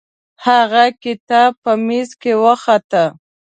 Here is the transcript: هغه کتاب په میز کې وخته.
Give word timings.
هغه 0.45 0.83
کتاب 1.03 1.51
په 1.63 1.71
میز 1.85 2.09
کې 2.21 2.33
وخته. 2.43 3.03